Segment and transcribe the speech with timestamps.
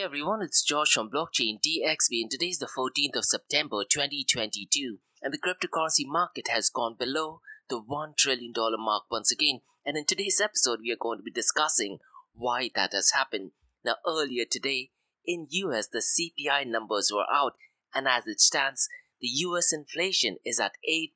[0.00, 4.96] Hey everyone, it's George from Blockchain DXB and today is the 14th of September 2022
[5.20, 9.60] and the cryptocurrency market has gone below the $1 trillion mark once again.
[9.84, 11.98] And in today's episode, we are going to be discussing
[12.32, 13.50] why that has happened.
[13.84, 14.92] Now, earlier today
[15.26, 17.56] in US, the CPI numbers were out
[17.94, 18.88] and as it stands,
[19.20, 20.72] the US inflation is at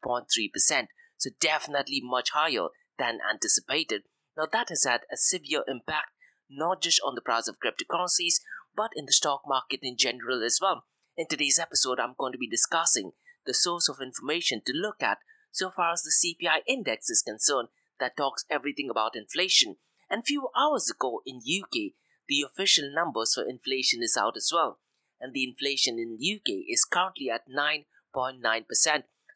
[0.06, 2.66] 8.3%, so definitely much higher
[2.98, 4.02] than anticipated.
[4.37, 6.10] Now, that has had a severe impact
[6.51, 8.40] not just on the price of cryptocurrencies,
[8.77, 10.84] but in the stock market in general as well.
[11.16, 13.12] In today's episode, I'm going to be discussing
[13.46, 15.19] the source of information to look at
[15.52, 17.68] so far as the CPI index is concerned
[18.01, 19.77] that talks everything about inflation.
[20.10, 21.92] And few hours ago in UK,
[22.29, 24.80] the official numbers for inflation is out as well.
[25.20, 28.65] And the inflation in UK is currently at 9.9%.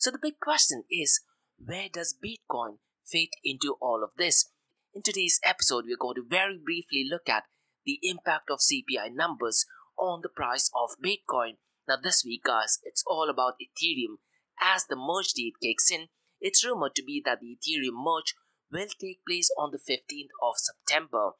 [0.01, 1.21] So the big question is,
[1.65, 4.51] where does Bitcoin fit into all of this?
[4.95, 7.45] In today's episode, we're going to very briefly look at
[7.89, 9.65] the impact of CPI numbers
[9.99, 11.57] on the price of Bitcoin.
[11.89, 14.21] Now, this week, guys, it's all about Ethereum.
[14.61, 18.35] As the merge date kicks in, it's rumored to be that the Ethereum merge
[18.71, 21.31] will take place on the 15th of September.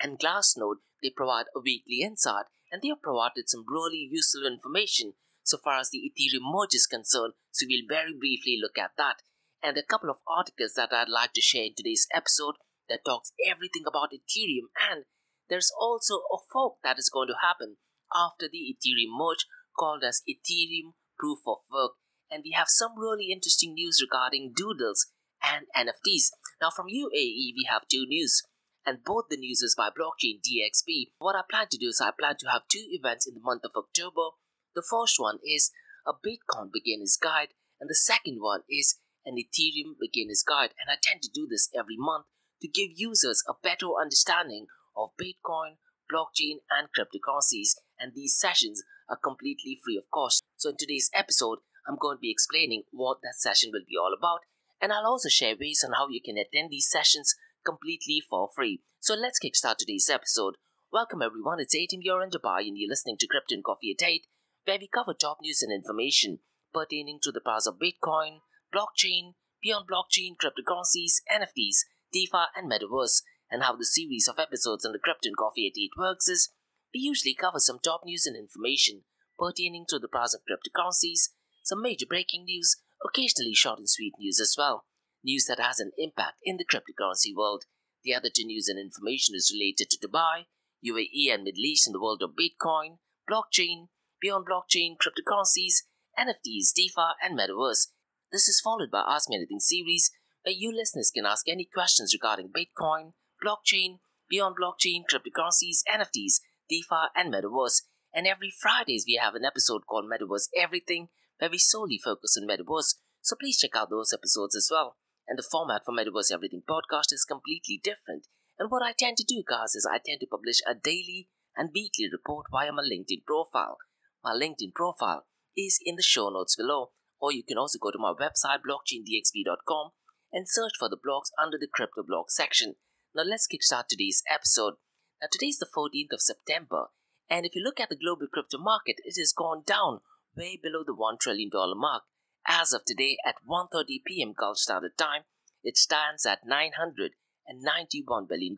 [0.00, 5.14] And Glassnode, they provide a weekly insight and they have provided some really useful information
[5.42, 7.32] so far as the Ethereum merge is concerned.
[7.50, 9.22] So we'll very briefly look at that.
[9.64, 12.54] And a couple of articles that I'd like to share in today's episode
[12.88, 15.04] that talks everything about Ethereum and
[15.48, 17.76] there's also a fork that is going to happen
[18.14, 19.46] after the Ethereum merge
[19.78, 21.92] called as Ethereum Proof of Work.
[22.30, 25.06] And we have some really interesting news regarding doodles
[25.42, 26.30] and NFTs.
[26.60, 28.42] Now, from UAE, we have two news,
[28.84, 31.12] and both the news is by Blockchain DXB.
[31.18, 33.62] What I plan to do is I plan to have two events in the month
[33.64, 34.36] of October.
[34.74, 35.70] The first one is
[36.06, 40.70] a Bitcoin beginner's guide, and the second one is an Ethereum beginner's guide.
[40.80, 42.26] And I tend to do this every month
[42.60, 44.66] to give users a better understanding
[44.98, 45.78] of Bitcoin,
[46.12, 50.42] blockchain, and cryptocurrencies, and these sessions are completely free of cost.
[50.56, 54.12] So, in today's episode, I'm going to be explaining what that session will be all
[54.12, 54.40] about,
[54.82, 58.82] and I'll also share ways on how you can attend these sessions completely for free.
[59.00, 60.56] So, let's kickstart today's episode.
[60.92, 61.60] Welcome, everyone.
[61.60, 64.26] It's Atim here in Dubai, and you're listening to Crypto and Coffee at 8,
[64.64, 66.40] where we cover top news and information
[66.74, 68.40] pertaining to the powers of Bitcoin,
[68.74, 74.92] blockchain, beyond blockchain, cryptocurrencies, NFTs, DeFi, and Metaverse and how the series of episodes on
[74.92, 76.50] the Crypto and Coffee at 8 works is
[76.94, 79.02] we usually cover some top news and information
[79.38, 81.30] pertaining to the price of cryptocurrencies,
[81.64, 84.84] some major breaking news, occasionally short and sweet news as well,
[85.24, 87.64] news that has an impact in the cryptocurrency world.
[88.04, 90.46] The other two news and information is related to Dubai,
[90.84, 92.98] UAE and Middle East in the world of Bitcoin,
[93.30, 93.88] blockchain,
[94.20, 95.84] beyond blockchain, cryptocurrencies,
[96.18, 97.88] NFTs, DeFi, and Metaverse.
[98.32, 100.10] This is followed by Ask Me Anything series,
[100.44, 103.12] where you listeners can ask any questions regarding Bitcoin,
[103.44, 107.82] blockchain, beyond blockchain, cryptocurrencies, NFTs, DeFi, and Metaverse.
[108.12, 112.48] And every Fridays we have an episode called Metaverse Everything, where we solely focus on
[112.48, 112.94] Metaverse.
[113.20, 114.96] So please check out those episodes as well.
[115.26, 118.26] And the format for Metaverse Everything podcast is completely different.
[118.58, 121.70] And what I tend to do, guys, is I tend to publish a daily and
[121.74, 123.78] weekly report via my LinkedIn profile.
[124.24, 125.26] My LinkedIn profile
[125.56, 129.90] is in the show notes below, or you can also go to my website blockchaindxb.com
[130.32, 132.74] and search for the blogs under the crypto blog section.
[133.14, 134.74] Now let's kickstart today's episode.
[135.20, 136.88] Now today is the 14th of September,
[137.30, 140.00] and if you look at the global crypto market, it has gone down
[140.36, 142.02] way below the $1 trillion mark.
[142.46, 144.34] As of today at 1.30 p.m.
[144.38, 145.22] Gulf Standard Time,
[145.64, 148.56] it stands at $991 billion.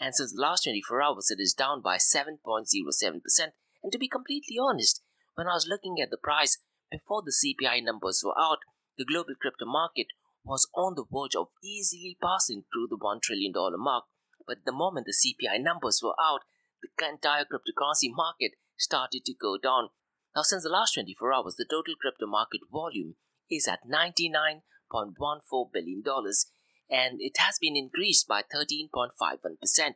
[0.00, 2.38] And since the last 24 hours, it is down by 7.07%.
[3.82, 5.02] And to be completely honest,
[5.34, 6.58] when I was looking at the price
[6.92, 8.58] before the CPI numbers were out,
[8.96, 10.06] the global crypto market
[10.48, 14.04] was on the verge of easily passing through the $1 trillion mark.
[14.46, 16.40] But the moment the CPI numbers were out,
[16.80, 19.88] the entire cryptocurrency market started to go down.
[20.34, 23.16] Now, since the last 24 hours, the total crypto market volume
[23.50, 26.02] is at $99.14 billion
[26.90, 29.94] and it has been increased by 13.51%.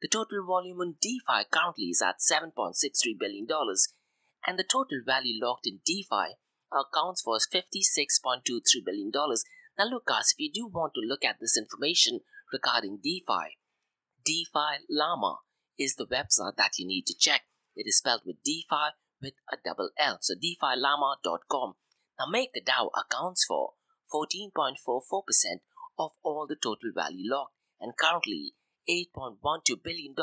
[0.00, 3.46] The total volume on DeFi currently is at $7.63 billion
[4.46, 6.36] and the total value locked in DeFi
[6.72, 8.40] accounts for $56.23
[8.84, 9.12] billion.
[9.80, 12.20] Now look guys, if you do want to look at this information
[12.52, 13.56] regarding DeFi,
[14.22, 15.38] DeFi Llama
[15.78, 17.44] is the website that you need to check.
[17.74, 18.92] It is spelled with DeFi
[19.22, 21.76] with a double L, so DeFiLlama.com.
[22.18, 23.70] Now MakerDAO accounts for
[24.12, 25.14] 14.44%
[25.98, 28.52] of all the total value locked, and currently
[28.86, 30.14] $8.12 billion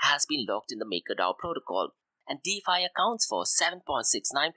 [0.00, 1.92] has been locked in the MakerDAO protocol,
[2.28, 4.52] and DeFi accounts for 7.69%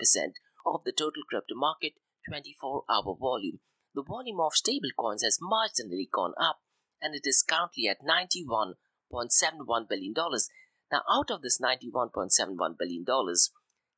[0.66, 1.94] of the total crypto market
[2.30, 3.60] 24 hour volume
[3.96, 6.60] the volume of stablecoins has marginally gone up
[7.02, 10.14] and it is currently at $91.71 billion.
[10.92, 13.06] Now, out of this $91.71 billion,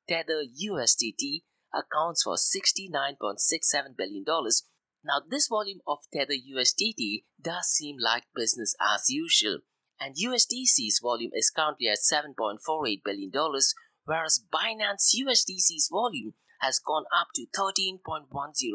[0.07, 1.41] Tether USDT
[1.73, 4.23] accounts for $69.67 billion.
[5.03, 9.59] Now, this volume of Tether USDT does seem like business as usual,
[9.99, 13.31] and USDC's volume is currently at $7.48 billion,
[14.05, 17.99] whereas Binance USDC's volume has gone up to $13.10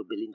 [0.08, 0.32] billion.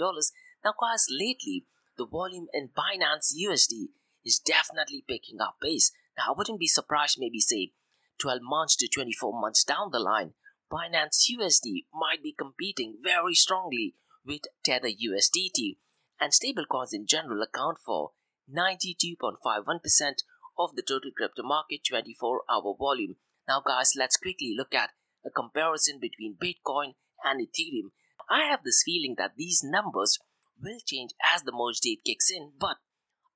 [0.63, 1.65] Now, guys, lately,
[1.97, 3.89] the volume in Binance USD
[4.25, 5.91] is definitely picking up pace.
[6.17, 7.71] Now, I wouldn't be surprised, maybe say
[8.19, 10.33] 12 months to 24 months down the line,
[10.71, 13.95] Binance USD might be competing very strongly
[14.25, 15.77] with Tether USDT,
[16.19, 18.11] and stablecoins in general account for
[18.53, 20.23] 92.51%
[20.59, 23.15] of the total crypto market 24 hour volume.
[23.47, 24.91] Now, guys, let's quickly look at
[25.25, 27.91] a comparison between Bitcoin and Ethereum.
[28.29, 30.19] I have this feeling that these numbers
[30.61, 32.77] will change as the merge date kicks in, but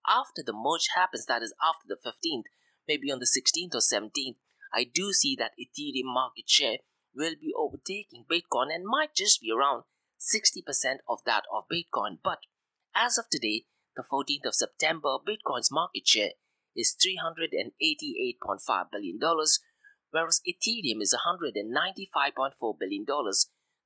[0.07, 2.45] after the merge happens, that is after the 15th,
[2.87, 4.37] maybe on the 16th or 17th,
[4.73, 6.77] I do see that Ethereum market share
[7.13, 9.83] will be overtaking Bitcoin and might just be around
[10.19, 10.63] 60%
[11.07, 12.19] of that of Bitcoin.
[12.23, 12.39] But
[12.95, 13.65] as of today,
[13.95, 16.31] the 14th of September, Bitcoin's market share
[16.75, 19.19] is $388.5 billion,
[20.11, 23.05] whereas Ethereum is $195.4 billion.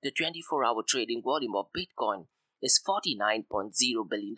[0.04, 2.28] The 24 hour trading volume of Bitcoin
[2.62, 4.36] is $49.0 billion,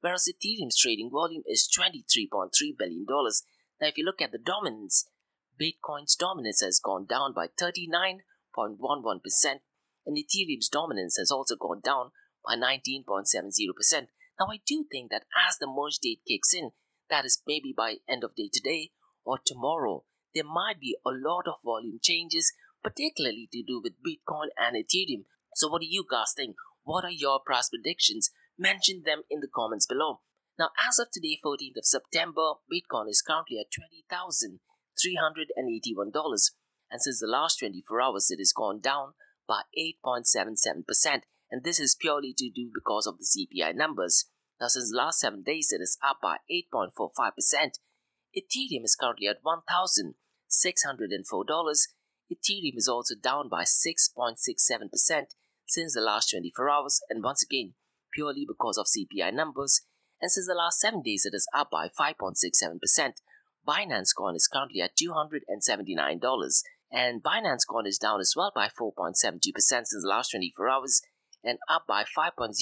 [0.00, 3.06] whereas Ethereum's trading volume is $23.3 billion.
[3.08, 5.08] Now, if you look at the dominance,
[5.60, 8.20] Bitcoin's dominance has gone down by 39.11%,
[10.06, 12.10] and Ethereum's dominance has also gone down
[12.44, 14.08] by 19.70%.
[14.38, 16.70] Now, I do think that as the merge date kicks in,
[17.10, 18.90] that is maybe by end of day today
[19.24, 22.52] or tomorrow, there might be a lot of volume changes,
[22.82, 25.24] particularly to do with Bitcoin and Ethereum.
[25.54, 26.56] So, what do you guys think?
[26.84, 28.30] What are your price predictions?
[28.58, 30.20] Mention them in the comments below.
[30.58, 33.70] Now, as of today, 14th of September, Bitcoin is currently at
[34.12, 36.50] $20,381.
[36.90, 39.14] And since the last 24 hours, it has gone down
[39.48, 39.62] by
[40.04, 41.24] 8.77%.
[41.50, 44.26] And this is purely to do because of the CPI numbers.
[44.60, 47.78] Now, since the last 7 days, it is up by 8.45%.
[48.36, 51.88] Ethereum is currently at $1,604.
[52.32, 55.34] Ethereum is also down by 6.67%
[55.66, 57.74] since the last 24 hours, and once again,
[58.12, 59.82] purely because of CPI numbers.
[60.20, 63.14] And since the last 7 days, it is up by 5.67%.
[63.66, 69.14] Binance Coin is currently at $279, and Binance Coin is down as well by 4.72%
[69.14, 71.00] since the last 24 hours
[71.42, 72.52] and up by 5.0%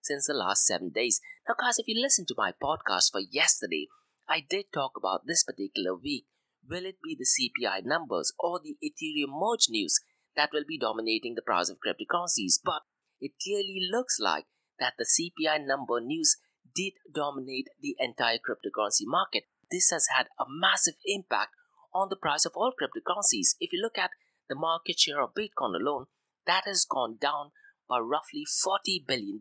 [0.00, 1.20] since the last 7 days.
[1.48, 3.88] Now, guys, if you listen to my podcast for yesterday,
[4.28, 6.26] I did talk about this particular week.
[6.68, 10.00] Will it be the CPI numbers or the Ethereum merge news
[10.36, 12.82] that will be dominating the price of cryptocurrencies, but
[13.20, 14.46] it clearly looks like
[14.78, 16.36] that the CPI number news
[16.74, 19.44] did dominate the entire cryptocurrency market.
[19.70, 21.50] This has had a massive impact
[21.94, 23.54] on the price of all cryptocurrencies.
[23.60, 24.10] If you look at
[24.48, 26.06] the market share of Bitcoin alone,
[26.46, 27.50] that has gone down
[27.88, 29.38] by roughly $40 billion,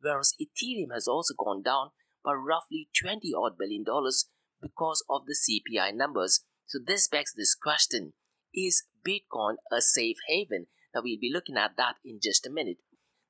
[0.00, 1.90] whereas Ethereum has also gone down
[2.24, 4.26] by roughly 20 odd billion dollars
[4.60, 6.44] because of the CPI numbers.
[6.66, 8.12] So this begs this question
[8.54, 10.66] is Bitcoin a safe haven?
[10.94, 12.78] Now, we'll be looking at that in just a minute.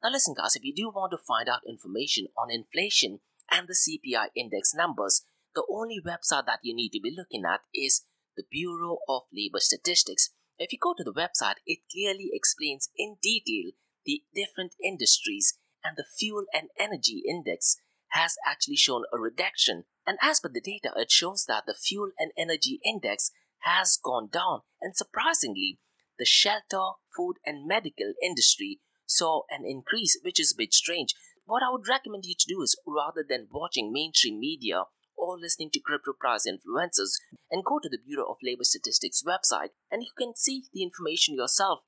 [0.03, 3.21] Now, listen, guys, if you do want to find out information on inflation
[3.51, 5.23] and the CPI index numbers,
[5.55, 8.03] the only website that you need to be looking at is
[8.37, 10.31] the Bureau of Labor Statistics.
[10.59, 13.73] If you go to the website, it clearly explains in detail
[14.05, 17.77] the different industries and the fuel and energy index
[18.09, 19.85] has actually shown a reduction.
[20.07, 23.31] And as per the data, it shows that the fuel and energy index
[23.63, 25.79] has gone down, and surprisingly,
[26.19, 31.15] the shelter, food, and medical industry saw an increase, which is a bit strange.
[31.45, 34.85] What I would recommend you to do is rather than watching mainstream media
[35.17, 39.71] or listening to crypto price influencers, and go to the Bureau of Labor Statistics website
[39.91, 41.81] and you can see the information yourself.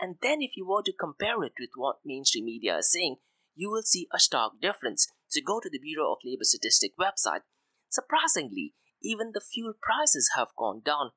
[0.00, 3.16] And then, if you were to compare it with what mainstream media is saying,
[3.54, 5.08] you will see a stark difference.
[5.28, 7.42] So, go to the Bureau of Labor Statistics website.
[7.88, 11.10] Surprisingly, even the fuel prices have gone down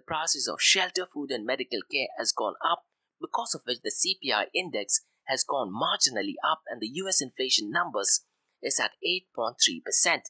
[0.00, 2.84] the prices of shelter, food, and medical care has gone up,
[3.20, 8.24] because of which the CPI index has gone marginally up and the US inflation numbers
[8.62, 8.92] is at
[9.36, 10.22] 8.3%.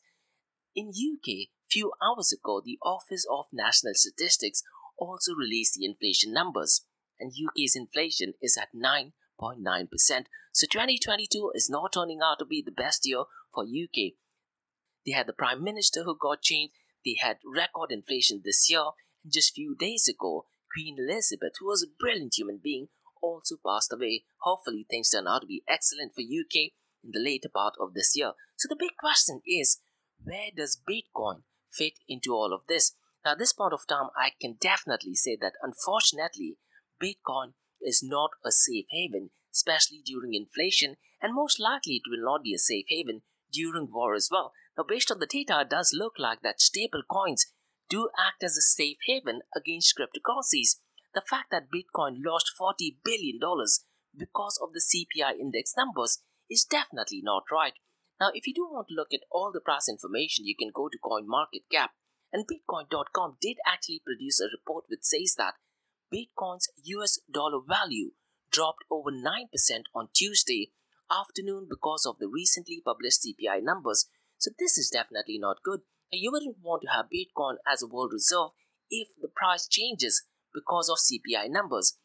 [0.74, 4.62] In UK, few hours ago, the Office of National Statistics
[4.98, 6.84] also released the inflation numbers,
[7.18, 9.12] and UK's inflation is at 9.9%.
[10.52, 13.22] So 2022 is not turning out to be the best year
[13.54, 14.14] for UK.
[15.06, 16.74] They had the Prime Minister who got changed,
[17.04, 18.84] they had record inflation this year,
[19.28, 22.88] just few days ago, Queen Elizabeth, who was a brilliant human being,
[23.22, 24.24] also passed away.
[24.42, 26.72] Hopefully, things turn out to be excellent for UK
[27.04, 28.32] in the later part of this year.
[28.56, 29.80] So the big question is,
[30.22, 32.94] where does Bitcoin fit into all of this?
[33.24, 36.56] Now, at this point of time, I can definitely say that unfortunately,
[37.02, 42.42] Bitcoin is not a safe haven, especially during inflation, and most likely it will not
[42.42, 43.22] be a safe haven
[43.52, 44.52] during war as well.
[44.76, 47.46] Now, based on the data, it does look like that stable coins
[47.90, 50.78] do act as a safe haven against cryptocurrencies.
[51.12, 53.38] The fact that Bitcoin lost $40 billion
[54.16, 57.74] because of the CPI index numbers is definitely not right.
[58.20, 60.88] Now, if you do want to look at all the price information, you can go
[60.88, 61.88] to CoinMarketCap.
[62.32, 65.54] And Bitcoin.com did actually produce a report which says that
[66.14, 68.10] Bitcoin's US dollar value
[68.52, 69.46] dropped over 9%
[69.94, 70.72] on Tuesday
[71.10, 74.06] afternoon because of the recently published CPI numbers.
[74.38, 75.80] So, this is definitely not good.
[76.12, 78.50] You wouldn't want to have Bitcoin as a world reserve
[78.90, 81.96] if the price changes because of CPI numbers.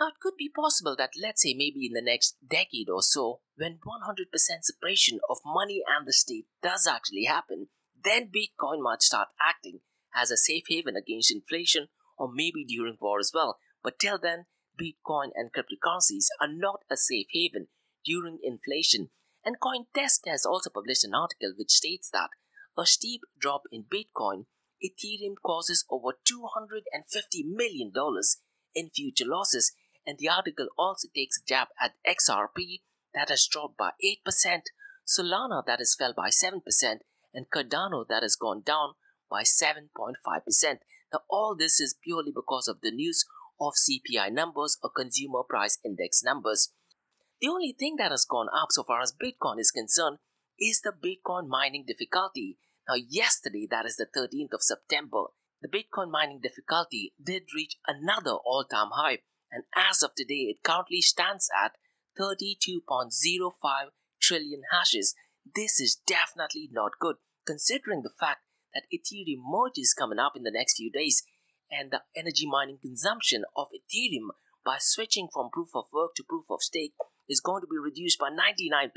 [0.00, 3.40] Now, it could be possible that, let's say, maybe in the next decade or so,
[3.56, 4.30] when 100%
[4.62, 7.68] separation of money and the state does actually happen,
[8.02, 9.80] then Bitcoin might start acting
[10.14, 13.58] as a safe haven against inflation or maybe during war as well.
[13.82, 14.46] But till then,
[14.80, 17.68] Bitcoin and cryptocurrencies are not a safe haven
[18.06, 19.10] during inflation.
[19.44, 22.30] And Coindesk has also published an article which states that
[22.78, 24.46] a steep drop in Bitcoin,
[24.82, 26.82] Ethereum causes over $250
[27.44, 27.92] million
[28.74, 29.72] in future losses
[30.06, 32.80] and the article also takes a jab at XRP
[33.14, 33.90] that has dropped by
[34.26, 34.62] 8%,
[35.06, 36.60] Solana that has fell by 7%,
[37.34, 38.94] and Cardano that has gone down
[39.30, 39.84] by 7.5%.
[41.12, 43.24] Now, all this is purely because of the news
[43.60, 46.72] of CPI numbers or consumer price index numbers.
[47.40, 50.18] The only thing that has gone up so far as Bitcoin is concerned
[50.60, 52.58] is the Bitcoin mining difficulty.
[52.88, 55.24] Now, yesterday, that is the 13th of September,
[55.62, 59.18] the Bitcoin mining difficulty did reach another all time high
[59.52, 61.72] and as of today, it currently stands at
[62.18, 63.50] 32.05
[64.20, 65.14] trillion hashes.
[65.54, 68.40] This is definitely not good, considering the fact
[68.74, 71.24] that Ethereum merge is coming up in the next few days,
[71.70, 74.28] and the energy mining consumption of Ethereum
[74.64, 76.94] by switching from proof of work to proof of stake
[77.28, 78.90] is going to be reduced by 99%.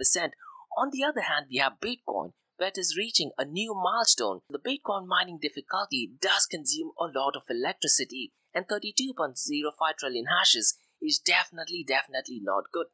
[0.75, 4.39] On the other hand, we have Bitcoin, where it is reaching a new milestone.
[4.49, 11.19] The Bitcoin mining difficulty does consume a lot of electricity, and 32.05 trillion hashes is
[11.19, 12.87] definitely, definitely not good.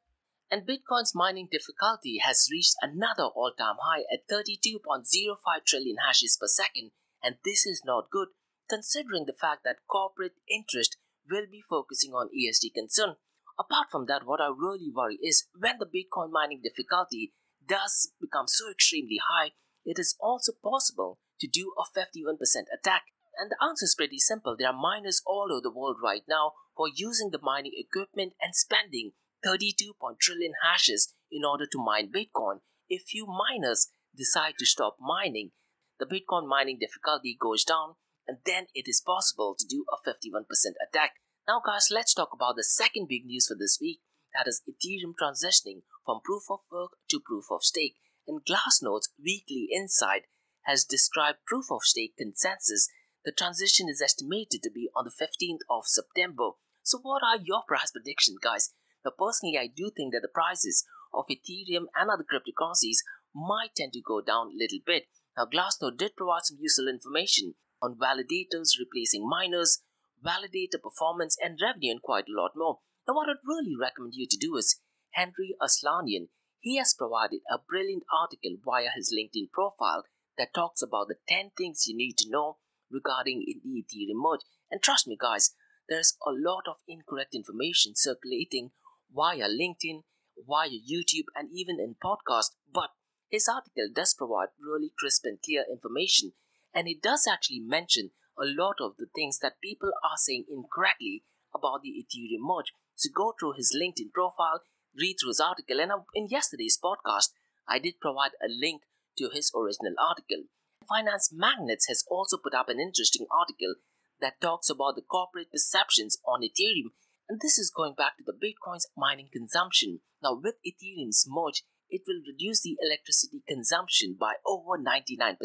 [0.51, 6.47] And Bitcoin's mining difficulty has reached another all time high at 32.05 trillion hashes per
[6.47, 6.91] second,
[7.23, 8.29] and this is not good
[8.69, 10.97] considering the fact that corporate interest
[11.29, 13.15] will be focusing on ESG concern.
[13.59, 17.33] Apart from that, what I really worry is when the Bitcoin mining difficulty
[17.69, 19.51] does become so extremely high,
[19.85, 22.35] it is also possible to do a 51%
[22.73, 23.03] attack
[23.39, 24.55] and the answer is pretty simple.
[24.59, 28.33] There are miners all over the world right now who are using the mining equipment
[28.41, 29.13] and spending
[29.45, 32.59] 32 trillion hashes in order to mine Bitcoin.
[32.89, 35.51] If few miners decide to stop mining,
[35.99, 37.95] the Bitcoin mining difficulty goes down,
[38.27, 40.43] and then it is possible to do a 51%
[40.85, 41.13] attack.
[41.47, 44.01] Now, guys, let's talk about the second big news for this week
[44.33, 47.97] that is Ethereum transitioning from proof of work to proof of stake.
[48.27, 50.23] And Glassnode's weekly insight
[50.65, 52.89] has described proof of stake consensus
[53.25, 56.51] the transition is estimated to be on the 15th of September.
[56.81, 58.73] So, what are your price predictions, guys?
[59.05, 63.93] Now, personally, I do think that the prices of Ethereum and other cryptocurrencies might tend
[63.93, 65.03] to go down a little bit.
[65.37, 69.83] Now, Glassnode did provide some useful information on validators replacing miners,
[70.25, 72.79] validator performance, and revenue, and quite a lot more.
[73.07, 74.79] Now, what I'd really recommend you to do is
[75.15, 76.29] Henri Arslanian.
[76.59, 80.03] He has provided a brilliant article via his LinkedIn profile
[80.37, 82.57] that talks about the 10 things you need to know
[82.91, 84.41] regarding the Ethereum merge.
[84.71, 85.51] And trust me, guys,
[85.87, 88.71] there's a lot of incorrect information circulating
[89.13, 90.03] via LinkedIn,
[90.47, 92.51] via YouTube, and even in podcast.
[92.71, 92.91] But
[93.29, 96.33] his article does provide really crisp and clear information,
[96.73, 101.23] and it does actually mention a lot of the things that people are saying incorrectly
[101.53, 102.73] about the Ethereum merge.
[102.95, 104.61] So go through his LinkedIn profile,
[104.99, 107.29] read through his article, and in yesterday's podcast,
[107.67, 108.83] I did provide a link
[109.17, 110.45] to his original article.
[110.87, 113.75] Finance Magnates has also put up an interesting article
[114.21, 116.91] that talks about the corporate perceptions on Ethereum,
[117.29, 119.99] and this is going back to the Bitcoin's mining consumption.
[120.23, 125.37] Now, with Ethereum's merge, it will reduce the electricity consumption by over 99%.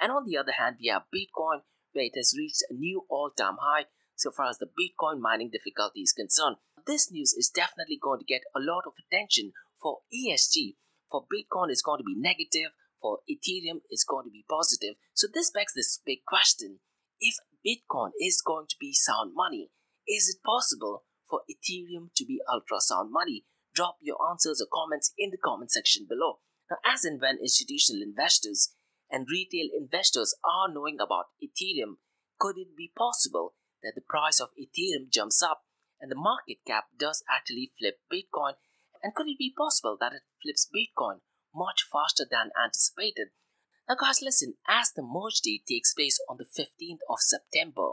[0.00, 1.60] And on the other hand, we have Bitcoin,
[1.92, 3.86] where it has reached a new all time high
[4.16, 6.56] so far as the Bitcoin mining difficulty is concerned.
[6.88, 10.76] This news is definitely going to get a lot of attention for ESG.
[11.10, 14.94] For Bitcoin, it's going to be negative for Ethereum is going to be positive.
[15.12, 16.80] So this begs this big question.
[17.20, 19.70] If Bitcoin is going to be sound money,
[20.08, 23.44] is it possible for Ethereum to be ultra sound money?
[23.74, 26.40] Drop your answers or comments in the comment section below.
[26.70, 28.72] Now, as and when institutional investors
[29.10, 32.00] and retail investors are knowing about Ethereum,
[32.38, 35.62] could it be possible that the price of Ethereum jumps up
[36.00, 38.54] and the market cap does actually flip Bitcoin?
[39.02, 41.20] And could it be possible that it flips Bitcoin
[41.54, 43.28] much faster than anticipated?
[43.88, 47.92] Now, guys, listen, as the merge date takes place on the 15th of September,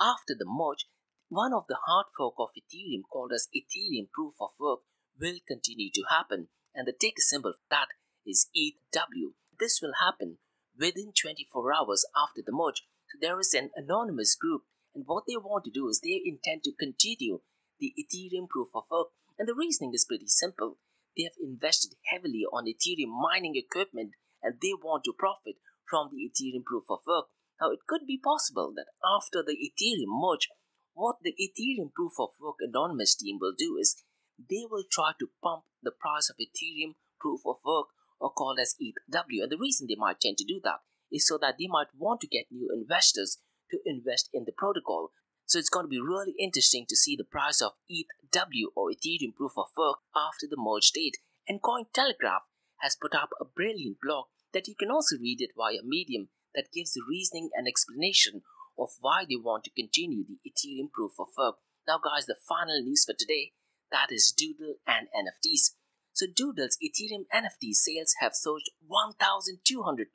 [0.00, 0.86] after the merge,
[1.28, 4.80] one of the hard fork of Ethereum called as Ethereum Proof of Work
[5.18, 7.88] will continue to happen, and the ticker symbol for that
[8.26, 9.34] is ETHW.
[9.58, 10.38] This will happen
[10.78, 12.82] within 24 hours after the merge.
[13.10, 14.62] So there is an anonymous group,
[14.94, 17.40] and what they want to do is they intend to continue
[17.80, 19.08] the Ethereum Proof of Work,
[19.38, 20.78] and the reasoning is pretty simple.
[21.16, 25.56] They have invested heavily on Ethereum mining equipment, and they want to profit
[25.88, 27.26] from the Ethereum Proof of Work.
[27.60, 30.48] Now, it could be possible that after the Ethereum merge,
[30.94, 34.02] what the Ethereum Proof of Work Anonymous team will do is
[34.38, 37.88] they will try to pump the price of Ethereum Proof of Work
[38.20, 39.42] or called as ETHW.
[39.42, 42.20] And the reason they might tend to do that is so that they might want
[42.20, 43.38] to get new investors
[43.70, 45.10] to invest in the protocol.
[45.46, 49.34] So it's going to be really interesting to see the price of ETHW or Ethereum
[49.34, 51.18] Proof of Work after the merge date.
[51.46, 52.48] And Cointelegraph
[52.80, 56.72] has put up a brilliant blog that you can also read it via Medium that
[56.72, 58.42] gives the reasoning and explanation
[58.78, 61.56] of why they want to continue the Ethereum proof of work.
[61.86, 63.52] Now, guys, the final news for today
[63.90, 65.76] that is Doodle and NFTs.
[66.12, 70.06] So, Doodle's Ethereum NFT sales have surged 1,200%.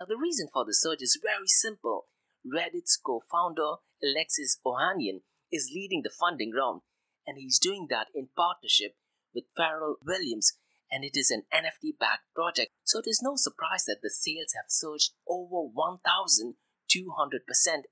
[0.00, 2.06] Now, the reason for the surge is very simple.
[2.46, 6.82] Reddit's co founder, Alexis Ohanian, is leading the funding round,
[7.26, 8.96] and he's doing that in partnership
[9.34, 10.52] with Pharrell Williams,
[10.90, 12.72] and it is an NFT backed project.
[12.84, 16.54] So, it is no surprise that the sales have surged over 1,000
[16.94, 17.40] 200%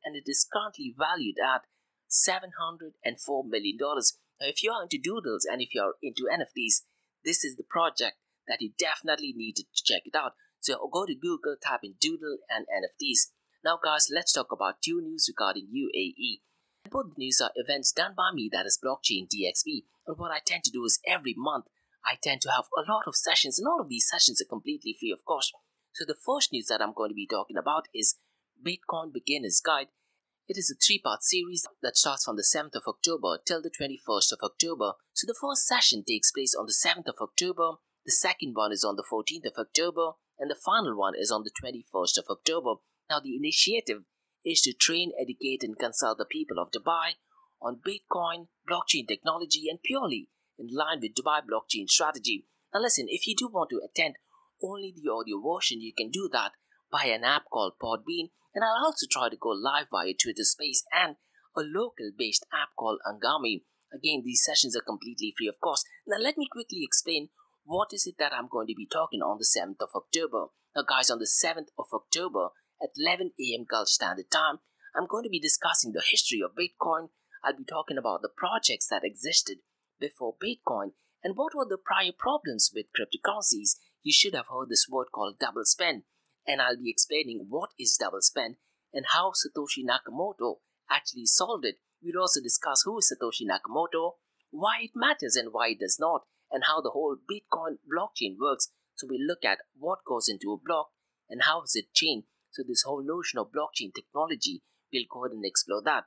[0.05, 1.63] and it is currently valued at
[2.11, 3.77] $704 million.
[3.81, 6.83] Now, if you are into doodles and if you're into NFTs,
[7.25, 8.17] this is the project
[8.49, 10.33] that you definitely need to check it out.
[10.61, 13.33] So go to Google, type in doodle and NFTs.
[13.65, 16.41] Now, guys, let's talk about two news regarding UAE.
[16.91, 19.85] Both news are events done by me, that is Blockchain DXB.
[20.05, 21.67] And what I tend to do is every month,
[22.05, 24.97] I tend to have a lot of sessions, and all of these sessions are completely
[24.99, 25.53] free, of course.
[25.93, 28.17] So the first news that I'm going to be talking about is
[28.61, 29.89] Bitcoin Beginner's Guide.
[30.49, 33.71] It is a three part series that starts from the 7th of October till the
[33.71, 34.95] 21st of October.
[35.13, 38.83] So the first session takes place on the 7th of October, the second one is
[38.83, 42.83] on the 14th of October, and the final one is on the 21st of October.
[43.13, 44.05] Now, the initiative
[44.43, 47.21] is to train, educate, and consult the people of Dubai
[47.61, 52.47] on Bitcoin, blockchain technology, and purely in line with Dubai blockchain strategy.
[52.73, 54.15] Now, listen, if you do want to attend
[54.63, 56.53] only the audio version, you can do that
[56.91, 60.85] by an app called Podbean and I'll also try to go live via Twitter Space
[60.93, 61.17] and
[61.55, 63.65] a local based app called Anghami.
[63.93, 65.85] Again, these sessions are completely free, of course.
[66.07, 67.29] Now, let me quickly explain
[67.65, 70.47] what is it that I'm going to be talking on the 7th of October.
[70.75, 72.49] Now, guys, on the 7th of October
[72.83, 73.65] at 11 a.m.
[73.69, 74.59] Gulf Standard Time,
[74.95, 77.09] I'm going to be discussing the history of Bitcoin.
[77.45, 79.59] I'll be talking about the projects that existed
[80.01, 80.93] before Bitcoin
[81.23, 83.77] and what were the prior problems with cryptocurrencies.
[84.03, 86.03] You should have heard this word called double spend
[86.47, 88.57] and I'll be explaining what is double spend
[88.93, 90.57] and how Satoshi Nakamoto
[90.91, 91.77] actually solved it.
[92.03, 94.13] We'll also discuss who is Satoshi Nakamoto,
[94.51, 98.69] why it matters and why it does not, and how the whole Bitcoin blockchain works.
[98.95, 100.89] So we look at what goes into a block
[101.31, 102.25] and how is it chained.
[102.53, 104.63] So this whole notion of blockchain technology,
[104.93, 106.05] we'll go ahead and explore that.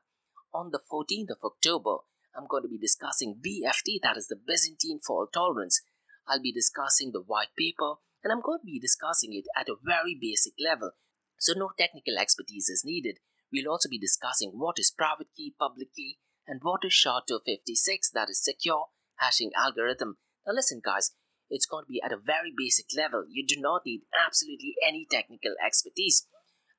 [0.53, 2.05] On the 14th of October,
[2.37, 5.81] I'm going to be discussing BFT, that is the Byzantine fault tolerance.
[6.27, 9.77] I'll be discussing the white paper and I'm going to be discussing it at a
[9.83, 10.91] very basic level,
[11.37, 13.19] so no technical expertise is needed.
[13.53, 18.29] We'll also be discussing what is private key, public key, and what is SHA-256, that
[18.29, 18.85] is secure
[19.17, 20.17] hashing algorithm.
[20.45, 21.11] Now listen guys,
[21.49, 23.25] it's going to be at a very basic level.
[23.29, 26.27] You do not need absolutely any technical expertise.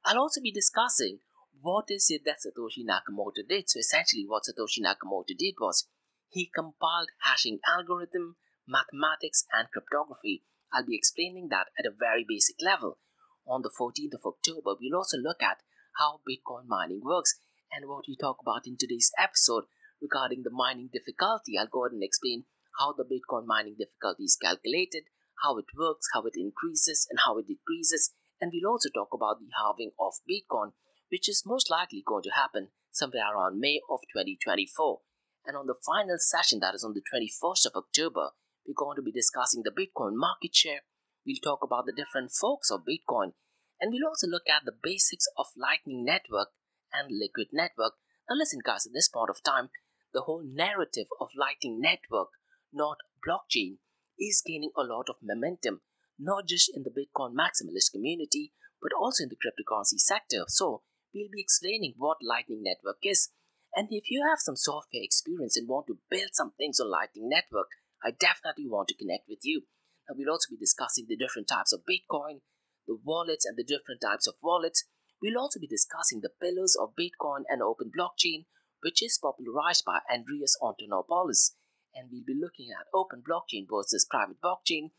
[0.06, 1.18] I'll also be discussing
[1.60, 3.68] what is it that Satoshi Nakamoto did.
[3.68, 5.88] So essentially what Satoshi Nakamoto did was
[6.28, 12.56] he compiled hashing algorithm, mathematics, and cryptography I'll be explaining that at a very basic
[12.60, 12.98] level.
[13.46, 15.62] On the 14th of October, we'll also look at
[15.98, 17.38] how Bitcoin mining works
[17.72, 19.64] and what we talk about in today's episode
[20.02, 21.56] regarding the mining difficulty.
[21.56, 22.44] I'll go ahead and explain
[22.78, 25.04] how the Bitcoin mining difficulty is calculated,
[25.42, 28.12] how it works, how it increases, and how it decreases.
[28.40, 30.72] And we'll also talk about the halving of Bitcoin,
[31.10, 35.00] which is most likely going to happen somewhere around May of 2024.
[35.46, 38.30] And on the final session, that is on the 21st of October,
[38.66, 40.80] we're going to be discussing the Bitcoin market share.
[41.24, 43.32] We'll talk about the different forks of Bitcoin.
[43.80, 46.48] And we'll also look at the basics of Lightning Network
[46.92, 47.94] and Liquid Network.
[48.28, 49.68] Now, listen, guys, at this point of time,
[50.12, 52.28] the whole narrative of Lightning Network,
[52.72, 53.78] not blockchain,
[54.18, 55.82] is gaining a lot of momentum,
[56.18, 60.44] not just in the Bitcoin maximalist community, but also in the cryptocurrency sector.
[60.48, 60.82] So,
[61.14, 63.30] we'll be explaining what Lightning Network is.
[63.74, 67.28] And if you have some software experience and want to build some things on Lightning
[67.28, 67.68] Network,
[68.04, 69.62] I definitely want to connect with you.
[70.08, 72.40] We'll also be discussing the different types of Bitcoin,
[72.86, 74.84] the wallets, and the different types of wallets.
[75.20, 78.44] We'll also be discussing the pillars of Bitcoin and open blockchain,
[78.82, 81.52] which is popularized by Andreas Antonopoulos.
[81.94, 84.90] And we'll be looking at open blockchain versus private blockchain.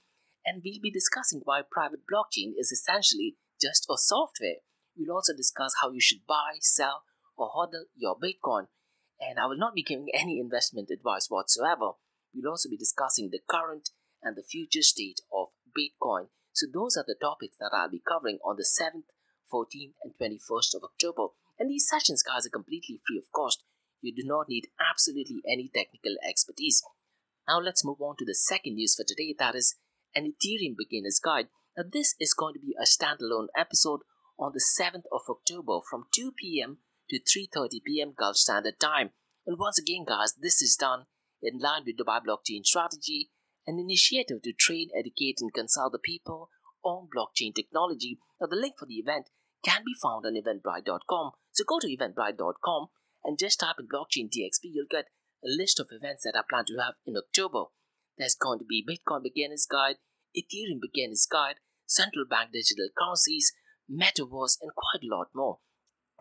[0.48, 4.64] And we'll be discussing why private blockchain is essentially just a software.
[4.96, 7.04] We'll also discuss how you should buy, sell,
[7.36, 8.68] or hodl your Bitcoin.
[9.20, 12.00] And I will not be giving any investment advice whatsoever.
[12.34, 13.90] We'll also be discussing the current
[14.24, 16.28] and the future state of Bitcoin.
[16.54, 19.12] So, those are the topics that I'll be covering on the 7th,
[19.54, 21.34] 14th, and 21st of October.
[21.60, 23.64] And these sessions, guys, are completely free of cost.
[24.02, 26.82] You do not need absolutely any technical expertise.
[27.48, 29.76] Now, let's move on to the second news for today that is
[30.18, 31.48] an Ethereum beginner's guide.
[31.78, 34.00] Now, this is going to be a standalone episode
[34.40, 36.80] on the 7th of October from 2 p.m.
[37.12, 38.14] to 3:30 p.m.
[38.18, 39.12] Gulf Standard Time.
[39.46, 41.06] And once again, guys, this is done
[41.42, 43.30] in line with Dubai Blockchain Strategy,
[43.68, 46.50] an initiative to train, educate, and consult the people
[46.84, 48.18] on blockchain technology.
[48.42, 49.30] Now, the link for the event
[49.64, 51.32] can be found on eventbrite.com.
[51.52, 52.88] So go to eventbrite.com
[53.24, 54.74] and just type in blockchain DXB.
[54.74, 55.10] You'll get
[55.46, 57.66] a list of events that I plan to have in October.
[58.18, 59.98] There's going to be Bitcoin Beginner's Guide,
[60.38, 63.54] Ethereum Beginner's Guide, central bank digital currencies,
[63.90, 65.60] metaverse, and quite a lot more.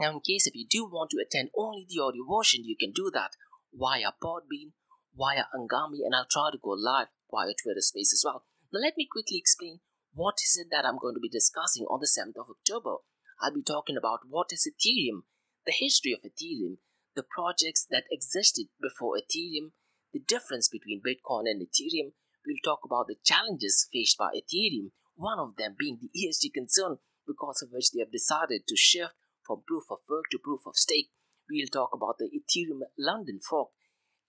[0.01, 2.93] Now, in case if you do want to attend only the audio version, you can
[2.93, 3.33] do that
[3.73, 4.73] via Podbean,
[5.17, 8.45] via Anghami, and I'll try to go live via Twitter Space as well.
[8.73, 9.81] Now, let me quickly explain
[10.13, 12.97] what is it that I'm going to be discussing on the 7th of October.
[13.41, 15.23] I'll be talking about what is Ethereum,
[15.67, 16.79] the history of Ethereum,
[17.15, 19.73] the projects that existed before Ethereum,
[20.13, 22.13] the difference between Bitcoin and Ethereum.
[22.47, 26.99] We'll talk about the challenges faced by Ethereum, one of them being the ESG concern,
[27.27, 30.77] because of which they have decided to shift from proof of work to proof of
[30.77, 31.11] stake.
[31.51, 33.71] We'll talk about the Ethereum London fork,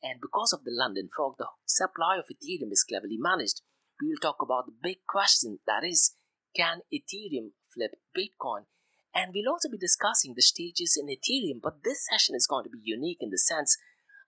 [0.02, 3.62] and because of the London fork, the supply of Ethereum is cleverly managed.
[4.02, 6.16] We will talk about the big question that is,
[6.56, 8.66] can Ethereum flip Bitcoin?
[9.14, 12.70] And we'll also be discussing the stages in Ethereum, but this session is going to
[12.70, 13.78] be unique in the sense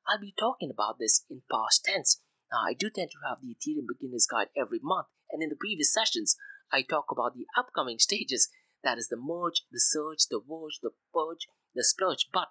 [0.08, 2.22] I'll be talking about this in past tense.
[2.52, 5.56] Now, I do tend to have the Ethereum Beginner's Guide every month, and in the
[5.56, 6.36] previous sessions,
[6.72, 8.50] I talk about the upcoming stages
[8.84, 12.28] that is the merge, the surge, the verge, the purge, the splurge.
[12.32, 12.50] But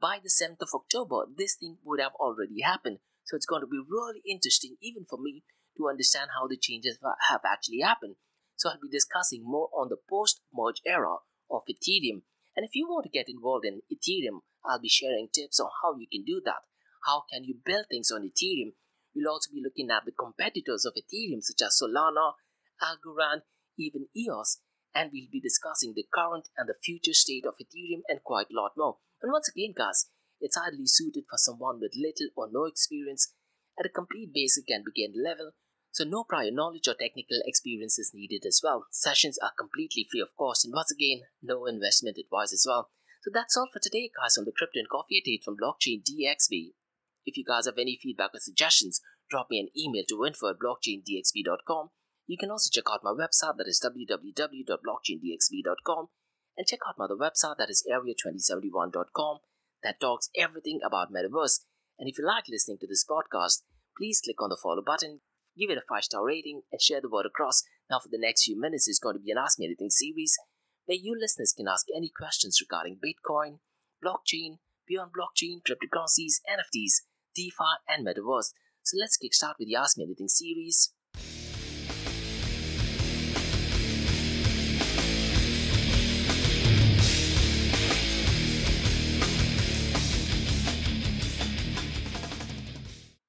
[0.00, 2.98] by the 7th of October, this thing would have already happened.
[3.24, 5.44] So it's going to be really interesting, even for me,
[5.76, 6.98] to understand how the changes
[7.30, 8.16] have actually happened.
[8.56, 11.16] So I'll be discussing more on the post merge era
[11.50, 12.22] of Ethereum.
[12.56, 15.94] And if you want to get involved in Ethereum, I'll be sharing tips on how
[15.96, 16.66] you can do that.
[17.06, 18.72] How can you build things on Ethereum?
[19.18, 22.34] We'll also be looking at the competitors of Ethereum, such as Solana,
[22.80, 23.42] Algorand,
[23.76, 24.60] even EOS,
[24.94, 28.54] and we'll be discussing the current and the future state of Ethereum and quite a
[28.54, 28.98] lot more.
[29.20, 30.06] And once again, guys,
[30.40, 33.34] it's ideally suited for someone with little or no experience
[33.76, 35.50] at a complete basic and beginner level,
[35.90, 38.86] so no prior knowledge or technical experience is needed as well.
[38.92, 42.90] Sessions are completely free of cost, and once again, no investment advice as well.
[43.22, 46.06] So that's all for today, guys, on the Crypto and Coffee at 8 from Blockchain
[46.06, 46.77] DXB.
[47.28, 50.56] If you guys have any feedback or suggestions, drop me an email to info at
[50.58, 51.90] blockchaindxb.com
[52.28, 56.08] you can also check out my website that is www.blockchaindxb.com
[56.58, 59.38] and check out my other website that is area2071.com
[59.82, 61.60] that talks everything about metaverse.
[61.98, 63.62] And if you like listening to this podcast,
[63.96, 65.22] please click on the follow button,
[65.58, 67.62] give it a 5 star rating, and share the word across.
[67.90, 70.36] Now, for the next few minutes, it's going to be an Ask Me Anything series
[70.84, 73.60] where you listeners can ask any questions regarding Bitcoin,
[74.04, 77.07] blockchain, beyond blockchain, cryptocurrencies, NFTs,
[77.38, 78.52] DeFi, and metaverse.
[78.82, 80.92] So let's kickstart with the Ask Me Anything series.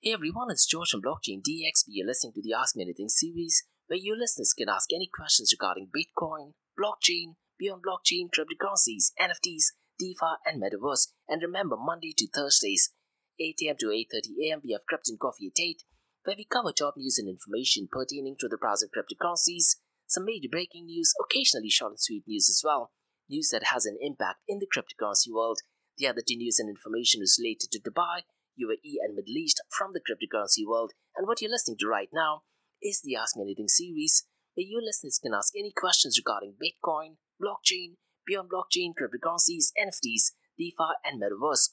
[0.01, 1.89] Hey everyone, it's George from Blockchain DXB.
[1.89, 5.53] You're listening to the Ask Me Anything series, where you listeners can ask any questions
[5.53, 9.65] regarding Bitcoin, blockchain, beyond blockchain, cryptocurrencies, NFTs,
[9.99, 11.09] DeFi, and Metaverse.
[11.27, 12.91] And remember, Monday to Thursdays,
[13.39, 13.75] 8 a.m.
[13.79, 15.83] to 8.30 a.m., we have Crypto and Coffee at 8,
[16.25, 20.85] where we cover top news and information pertaining to the of cryptocurrencies, some major breaking
[20.85, 22.91] news, occasionally short and sweet news as well,
[23.29, 25.59] news that has an impact in the cryptocurrency world.
[25.97, 28.23] The other two news and information is related to Dubai,
[28.59, 30.93] UAE, and Middle East from the cryptocurrency world.
[31.15, 32.43] And what you're listening to right now
[32.81, 34.25] is the Ask Me Anything series,
[34.55, 40.99] where you listeners can ask any questions regarding Bitcoin, blockchain, beyond blockchain, cryptocurrencies, NFTs, DeFi,
[41.05, 41.69] and Metaverse.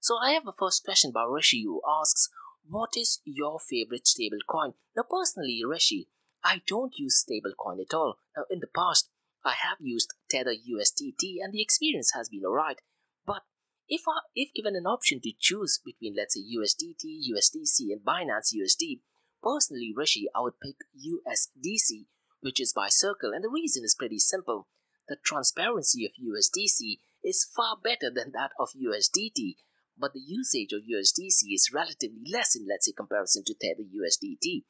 [0.00, 2.30] So I have a first question by Rishi who asks,
[2.66, 4.74] What is your favorite stablecoin?
[4.96, 6.08] Now, personally, Rishi,
[6.42, 8.16] I don't use stablecoin at all.
[8.34, 9.10] Now, in the past,
[9.44, 12.80] I have used Tether USDT and the experience has been alright.
[13.26, 13.42] But
[13.88, 18.54] if I, if given an option to choose between let's say USDT, USDC and Binance
[18.54, 19.00] USD,
[19.42, 22.06] personally Rishi I would pick USDC
[22.40, 24.66] which is by Circle and the reason is pretty simple.
[25.08, 29.56] The transparency of USDC is far better than that of USDT,
[30.00, 34.64] but the usage of USDC is relatively less in let's say comparison to Tether USDT.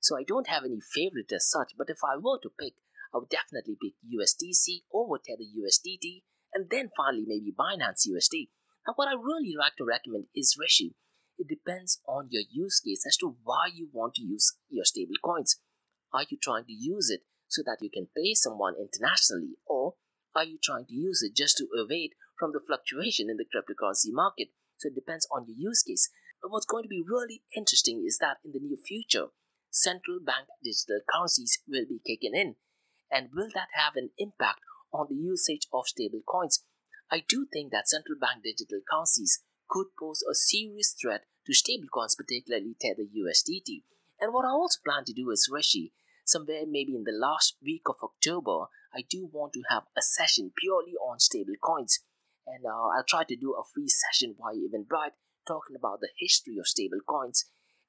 [0.00, 2.74] So I don't have any favorite as such, but if I were to pick,
[3.12, 6.22] I would definitely pick USDC over Tether USDT
[6.54, 8.50] and then finally maybe Binance USD.
[8.86, 10.94] Now what I really like to recommend is Rishi.
[11.38, 15.18] It depends on your use case as to why you want to use your stable
[15.22, 15.56] coins.
[16.12, 19.94] Are you trying to use it so that you can pay someone internationally or
[20.34, 24.12] are you trying to use it just to evade from the fluctuation in the cryptocurrency
[24.12, 24.48] market?
[24.78, 26.10] So it depends on your use case.
[26.42, 29.28] But what's going to be really interesting is that in the near future,
[29.70, 32.56] central bank digital currencies will be kicking in.
[33.10, 34.60] And will that have an impact
[34.92, 36.64] on the usage of stable coins?
[37.10, 42.16] I do think that central bank digital currencies could pose a serious threat to stablecoins,
[42.16, 43.84] particularly Tether USDT.
[44.20, 45.92] And what I also plan to do is, Rishi,
[46.24, 50.52] somewhere maybe in the last week of October, I do want to have a session
[50.56, 52.00] purely on stablecoins.
[52.46, 56.58] And uh, I'll try to do a free session via Eventbrite talking about the history
[56.58, 57.44] of stable coins,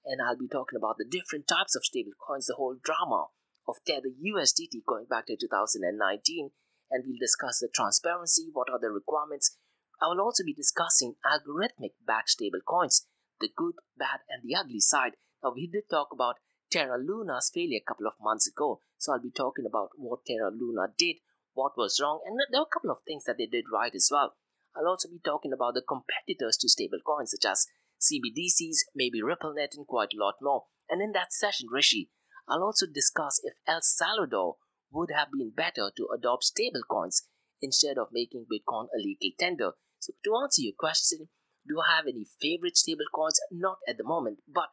[0.06, 3.28] And I'll be talking about the different types of stable coins, the whole drama
[3.68, 6.52] of Tether USDT going back to 2019.
[6.90, 9.58] And we'll discuss the transparency, what are the requirements.
[10.02, 13.08] I will also be discussing algorithmic backed stable coins,
[13.42, 15.14] the good, bad, and the ugly side.
[15.44, 16.38] Now, we did talk about
[16.72, 20.52] Terra Luna's failure a couple of months ago, so I'll be talking about what Terra
[20.52, 21.18] Luna did,
[21.54, 24.10] what was wrong, and there were a couple of things that they did right as
[24.12, 24.36] well.
[24.78, 27.66] I'll also be talking about the competitors to stablecoins such as
[28.00, 30.66] CBDCs, maybe RippleNet, and quite a lot more.
[30.90, 32.12] And in that session, Rishi,
[32.48, 34.58] I'll also discuss if El Salvador
[34.92, 37.24] would have been better to adopt stablecoins
[37.62, 39.72] instead of making Bitcoin a legal tender.
[40.00, 41.30] So, to answer your question,
[41.68, 43.40] do I have any favorite stablecoins?
[43.52, 44.70] Not at the moment, but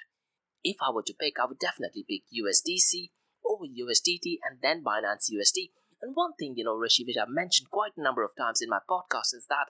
[0.62, 3.10] if I were to pick, I would definitely pick USDC
[3.44, 5.70] over USDT and then Binance USD.
[6.00, 8.68] And one thing, you know, Rishi, which I've mentioned quite a number of times in
[8.68, 9.68] my podcast is that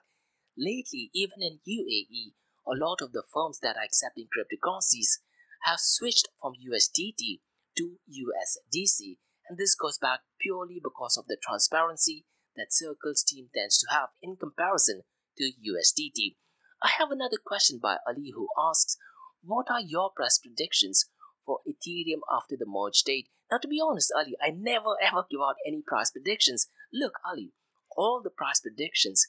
[0.57, 2.33] lately, even in UAE,
[2.67, 5.19] a lot of the firms that are accepting cryptocurrencies
[5.63, 7.41] have switched from USDT
[7.77, 9.17] to USDC.
[9.47, 14.09] And this goes back purely because of the transparency that Circle's team tends to have
[14.21, 15.03] in comparison
[15.37, 16.35] to USDT.
[16.81, 18.97] I have another question by Ali who asks,
[19.43, 21.05] what are your price predictions
[21.45, 23.29] for Ethereum after the merge date?
[23.51, 26.67] Now, to be honest, Ali, I never ever give out any price predictions.
[26.91, 27.53] Look, Ali,
[27.95, 29.27] all the price predictions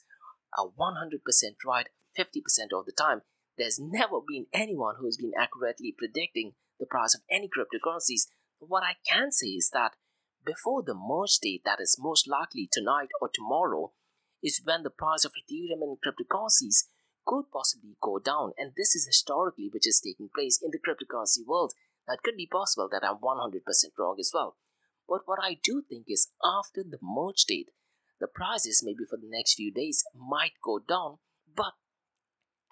[0.57, 1.19] are 100%
[1.65, 3.21] right 50% of the time.
[3.57, 8.27] There's never been anyone who has been accurately predicting the price of any cryptocurrencies.
[8.59, 9.95] But what I can say is that
[10.45, 13.91] before the merge date, that is most likely tonight or tomorrow,
[14.43, 16.85] is when the price of Ethereum and cryptocurrencies
[17.25, 18.53] could possibly go down.
[18.57, 21.73] And this is historically which is taking place in the cryptocurrency world.
[22.07, 23.61] Now, it could be possible that I'm 100%
[23.99, 24.55] wrong as well.
[25.09, 27.69] But what I do think is after the merge date,
[28.19, 31.17] the prices maybe for the next few days might go down,
[31.55, 31.73] but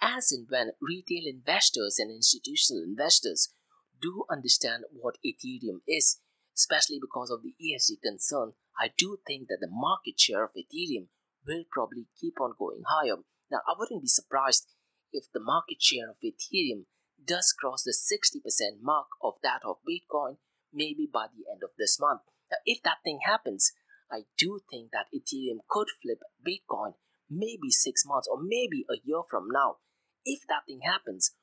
[0.01, 3.53] as and when retail investors and institutional investors
[4.01, 6.19] do understand what Ethereum is,
[6.55, 11.07] especially because of the ESG concern, I do think that the market share of Ethereum
[11.45, 13.17] will probably keep on going higher.
[13.51, 14.67] Now, I wouldn't be surprised
[15.11, 16.85] if the market share of Ethereum
[17.23, 20.37] does cross the 60% mark of that of Bitcoin
[20.73, 22.21] maybe by the end of this month.
[22.51, 23.71] Now, if that thing happens,
[24.11, 26.93] I do think that Ethereum could flip Bitcoin
[27.29, 29.77] maybe six months or maybe a year from now.
[30.23, 31.35] If that thing happens,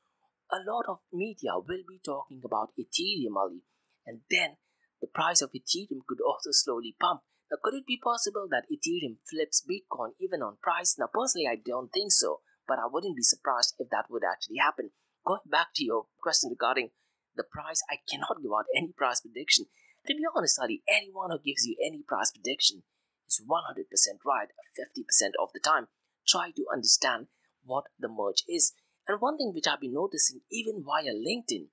[0.51, 3.63] a lot of media will be talking about Ethereum, Ali,
[4.07, 4.57] and then
[5.01, 7.23] the price of Ethereum could also slowly pump.
[7.51, 10.97] Now, could it be possible that Ethereum flips Bitcoin even on price?
[10.99, 14.59] Now, personally, I don't think so, but I wouldn't be surprised if that would actually
[14.59, 14.91] happen.
[15.25, 16.91] Going back to your question regarding
[17.37, 19.67] the price, I cannot give out any price prediction.
[20.09, 22.83] To be honest, Ali, anyone who gives you any price prediction
[23.29, 23.87] is 100%
[24.27, 25.87] right 50% of the time.
[26.27, 27.29] Try to understand
[27.65, 28.73] what the merge is.
[29.07, 31.67] And one thing which I've been noticing, even via LinkedIn,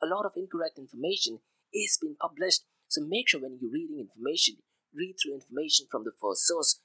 [0.00, 1.40] a lot of incorrect information
[1.74, 2.62] is being published.
[2.86, 4.56] So make sure when you're reading information,
[4.94, 6.80] read through information from the first source.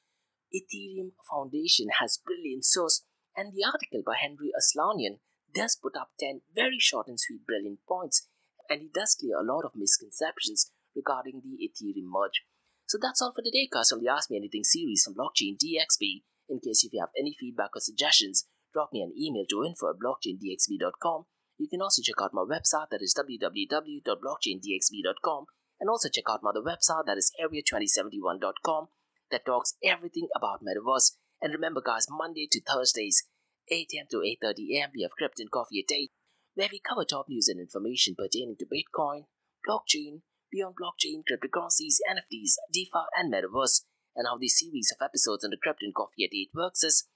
[0.54, 3.04] Ethereum Foundation has brilliant source,
[3.36, 5.20] and the article by Henri Arslanian
[5.54, 8.28] does put up 10 very short and sweet brilliant points,
[8.70, 12.42] and he does clear a lot of misconceptions regarding the Ethereum merge.
[12.88, 16.24] So that's all for today, guys, from the Ask Me Anything series from Blockchain DXB.
[16.50, 19.92] In case if you have any feedback or suggestions, drop me an email to info
[19.92, 21.26] at blockchaindxb.com.
[21.58, 25.46] You can also check out my website that is www.blockchaindxb.com
[25.80, 28.88] and also check out my other website that is area2071.com.
[29.32, 31.14] that talks everything about Metaverse.
[31.42, 33.24] And remember, guys, Monday to Thursdays,
[33.70, 34.06] 8 a.m.
[34.12, 36.12] to 8.30 a.m., we have Crypto and Coffee at 8,
[36.56, 39.26] where we cover top news and information pertaining to Bitcoin,
[39.68, 43.82] blockchain, beyond blockchain, cryptocurrencies, NFTs, DeFi, and Metaverse.
[44.16, 47.08] And how this series of episodes on the Crypto and Coffee at 8 works is,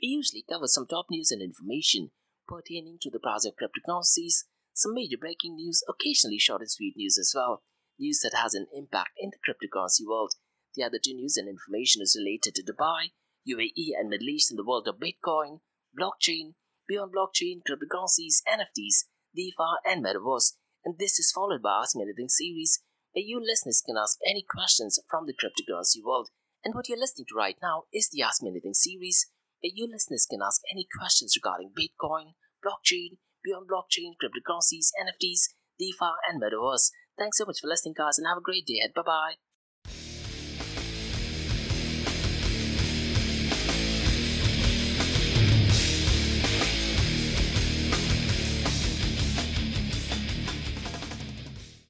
[0.00, 2.10] we usually cover some top news and information
[2.48, 7.18] pertaining to the price of cryptocurrencies, some major breaking news, occasionally short and sweet news
[7.18, 7.62] as well,
[7.98, 10.34] news that has an impact in the cryptocurrency world.
[10.74, 13.12] The other two news and information is related to Dubai,
[13.48, 15.60] UAE, and Middle East in the world of Bitcoin,
[15.98, 16.54] blockchain,
[16.86, 20.52] beyond blockchain, cryptocurrencies, NFTs, DeFi, and Metaverse.
[20.86, 22.78] And this is followed by Ask Me Anything series,
[23.12, 26.30] where you listeners can ask any questions from the cryptocurrency world.
[26.62, 29.26] And what you're listening to right now is the Ask Me Anything series,
[29.60, 36.14] where you listeners can ask any questions regarding Bitcoin, blockchain, beyond blockchain, cryptocurrencies, NFTs, DeFi,
[36.30, 36.92] and Metaverse.
[37.18, 38.78] Thanks so much for listening, guys, and have a great day.
[38.94, 39.45] Bye bye.